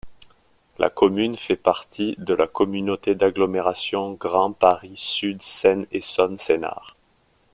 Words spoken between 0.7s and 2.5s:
La commune fait partie de la